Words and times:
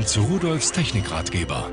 nun 0.00 0.06
zu 0.06 0.22
Rudolfs 0.22 0.72
Technikratgeber. 0.72 1.70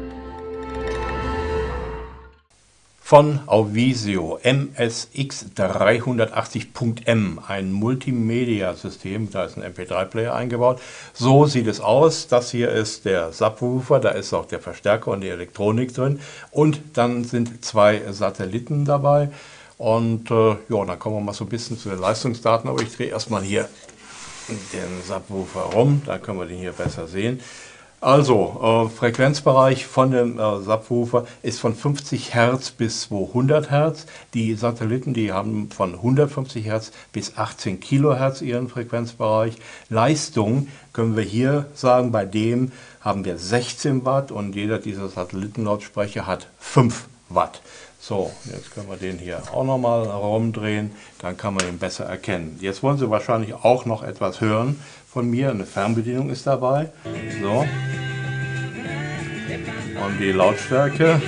Von 3.00 3.40
Auvisio 3.46 4.38
MSX380.M, 4.44 7.40
ein 7.48 7.72
Multimedia-System, 7.72 9.32
da 9.32 9.46
ist 9.46 9.58
ein 9.58 9.64
MP3-Player 9.64 10.36
eingebaut. 10.36 10.82
So 11.14 11.46
sieht 11.46 11.68
es 11.68 11.80
aus. 11.80 12.28
Das 12.28 12.52
hier 12.52 12.70
ist 12.70 13.06
der 13.06 13.32
Subwoofer, 13.32 14.02
da 14.02 14.10
ist 14.10 14.34
auch 14.34 14.46
der 14.46 14.60
Verstärker 14.60 15.12
und 15.12 15.22
die 15.22 15.30
Elektronik 15.30 15.94
drin. 15.94 16.20
Und 16.52 16.82
dann 16.96 17.24
sind 17.24 17.64
zwei 17.64 18.12
Satelliten 18.12 18.84
dabei. 18.84 19.30
Und 19.78 20.30
äh, 20.32 20.58
ja, 20.68 20.84
dann 20.86 21.00
kommen 21.00 21.16
wir 21.16 21.22
mal 21.22 21.32
so 21.32 21.46
ein 21.46 21.50
bisschen 21.50 21.80
zu 21.80 21.88
den 21.88 22.00
Leistungsdaten, 22.00 22.70
aber 22.70 22.82
ich 22.82 22.94
drehe 22.94 23.08
erstmal 23.08 23.44
hier 23.44 23.70
den 24.50 25.02
Subwoofer 25.08 25.62
rum, 25.62 26.02
da 26.06 26.18
können 26.18 26.40
wir 26.40 26.46
den 26.46 26.58
hier 26.58 26.74
besser 26.74 27.08
sehen. 27.08 27.40
Also, 28.00 28.88
äh, 28.88 28.96
Frequenzbereich 28.96 29.88
von 29.88 30.12
dem 30.12 30.38
äh, 30.38 30.60
Subwoofer 30.62 31.26
ist 31.42 31.60
von 31.60 31.74
50 31.74 32.36
Hertz 32.36 32.70
bis 32.70 33.02
200 33.02 33.72
Hertz. 33.72 34.06
Die 34.36 34.54
Satelliten, 34.54 35.16
die 35.16 35.32
haben 35.32 35.72
von 35.72 35.96
150 35.96 36.64
Hertz 36.64 36.92
bis 37.12 37.38
18 37.38 37.80
Kilohertz 37.80 38.42
ihren 38.42 38.70
Frequenzbereich. 38.70 39.56
Leistung 39.90 40.68
können 40.94 41.16
wir 41.16 41.24
hier 41.24 41.66
sagen, 41.74 42.12
bei 42.12 42.26
dem 42.26 42.72
haben 43.02 43.26
wir 43.26 43.40
16 43.40 44.06
Watt 44.06 44.32
und 44.32 44.56
jeder 44.56 44.78
dieser 44.78 45.10
Satellitenlautsprecher 45.10 46.28
hat 46.28 46.50
5 46.60 47.08
Watt. 47.30 47.62
So, 48.00 48.32
jetzt 48.46 48.72
können 48.76 48.90
wir 48.90 48.98
den 48.98 49.18
hier 49.18 49.42
auch 49.52 49.64
nochmal 49.64 50.04
rumdrehen, 50.04 50.92
dann 51.20 51.36
kann 51.36 51.56
man 51.56 51.68
ihn 51.68 51.80
besser 51.80 52.06
erkennen. 52.06 52.58
Jetzt 52.62 52.84
wollen 52.84 52.98
Sie 53.00 53.10
wahrscheinlich 53.10 53.56
auch 53.56 53.86
noch 53.86 54.04
etwas 54.04 54.40
hören 54.40 54.80
von 55.12 55.30
mir. 55.30 55.50
Eine 55.50 55.66
Fernbedienung 55.66 56.30
ist 56.30 56.46
dabei. 56.46 56.92
So. 57.42 57.66
Und 60.04 60.20
die 60.20 60.32
Lautstärke. 60.32 61.22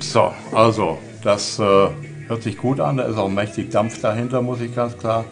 So, 0.00 0.32
also 0.52 0.98
das 1.22 1.58
äh, 1.58 1.62
hört 1.62 2.42
sich 2.42 2.56
gut 2.56 2.80
an. 2.80 2.96
Da 2.96 3.04
ist 3.04 3.16
auch 3.16 3.28
mächtig 3.28 3.70
Dampf 3.70 4.00
dahinter, 4.00 4.42
muss 4.42 4.60
ich 4.60 4.74
ganz 4.74 4.96
klar 4.96 5.24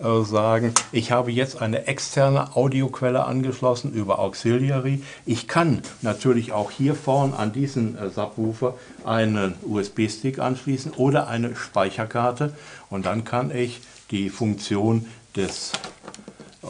äh, 0.00 0.24
sagen. 0.24 0.72
Ich 0.92 1.12
habe 1.12 1.30
jetzt 1.30 1.60
eine 1.60 1.86
externe 1.86 2.56
Audioquelle 2.56 3.26
angeschlossen 3.26 3.92
über 3.92 4.18
Auxiliary. 4.18 5.02
Ich 5.26 5.46
kann 5.46 5.82
natürlich 6.00 6.52
auch 6.52 6.70
hier 6.70 6.94
vorn 6.94 7.34
an 7.34 7.52
diesen 7.52 7.98
äh, 7.98 8.08
Subwoofer 8.08 8.74
einen 9.04 9.54
USB-Stick 9.62 10.38
anschließen 10.38 10.92
oder 10.92 11.28
eine 11.28 11.54
Speicherkarte 11.54 12.54
und 12.88 13.04
dann 13.04 13.24
kann 13.24 13.54
ich 13.54 13.82
die 14.10 14.30
Funktion 14.30 15.06
des 15.36 15.72
äh, 16.62 16.66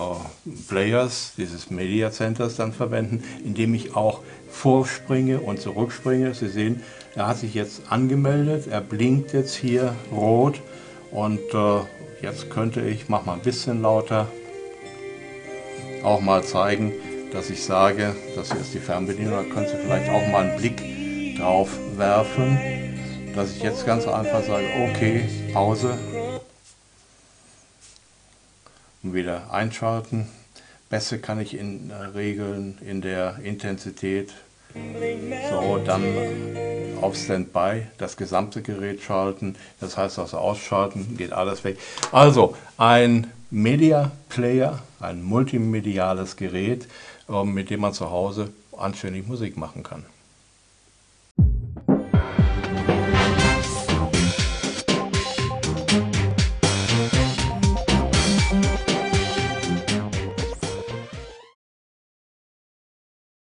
Players, 0.69 1.35
dieses 1.37 1.71
Media 1.71 2.11
Centers 2.11 2.57
dann 2.57 2.73
verwenden, 2.73 3.23
indem 3.45 3.75
ich 3.75 3.95
auch 3.95 4.23
vorspringe 4.51 5.39
und 5.39 5.61
zurückspringe. 5.61 6.35
Sie 6.35 6.49
sehen, 6.49 6.83
er 7.15 7.29
hat 7.29 7.39
sich 7.39 7.55
jetzt 7.55 7.83
angemeldet, 7.91 8.67
er 8.67 8.81
blinkt 8.81 9.33
jetzt 9.33 9.55
hier 9.55 9.95
rot 10.11 10.61
und 11.13 11.41
äh, 11.55 11.81
Jetzt 12.23 12.51
könnte 12.51 12.83
ich, 12.83 13.09
mach 13.09 13.25
mal 13.25 13.35
ein 13.35 13.41
bisschen 13.41 13.81
lauter, 13.81 14.29
auch 16.03 16.21
mal 16.21 16.45
zeigen, 16.45 16.93
dass 17.33 17.49
ich 17.49 17.65
sage, 17.65 18.15
das 18.37 18.53
hier 18.53 18.61
ist 18.61 18.75
die 18.75 18.79
Fernbedienung, 18.79 19.33
da 19.33 19.55
könnt 19.55 19.69
ihr 19.69 19.79
vielleicht 19.79 20.11
auch 20.11 20.27
mal 20.29 20.51
einen 20.51 20.59
Blick 20.59 21.39
drauf 21.39 21.71
werfen, 21.97 22.59
dass 23.35 23.57
ich 23.57 23.63
jetzt 23.63 23.87
ganz 23.87 24.07
einfach 24.07 24.45
sage, 24.45 24.67
okay, 24.91 25.27
Pause 25.55 25.97
und 29.03 29.15
wieder 29.15 29.51
einschalten. 29.51 30.29
Bässe 30.91 31.21
kann 31.21 31.41
ich 31.41 31.57
in, 31.57 31.89
äh, 31.89 31.95
regeln 31.95 32.77
in 32.87 33.01
der 33.01 33.39
Intensität. 33.43 34.35
So, 35.51 35.79
dann 35.79 36.03
auf 37.03 37.17
Standby 37.17 37.87
das 37.99 38.17
gesamte 38.17 38.63
Gerät 38.63 39.03
schalten. 39.03 39.57
Das 39.81 39.97
heißt 39.97 40.19
also 40.19 40.39
ausschalten, 40.39 41.17
geht 41.17 41.33
alles 41.33 41.65
weg. 41.65 41.79
Also 42.13 42.57
ein 42.77 43.27
Media 43.51 44.11
Player, 44.29 44.79
ein 45.01 45.23
multimediales 45.23 46.37
Gerät, 46.37 46.87
ähm, 47.29 47.53
mit 47.53 47.71
dem 47.71 47.81
man 47.81 47.93
zu 47.93 48.11
Hause 48.11 48.51
anständig 48.77 49.27
Musik 49.27 49.57
machen 49.57 49.83
kann. 49.83 50.05